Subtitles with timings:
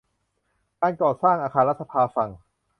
[0.81, 2.29] การก่อสร้างอาคารรัฐสภาฝั่ง